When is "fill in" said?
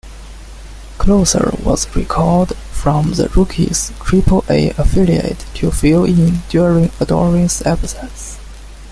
5.69-6.39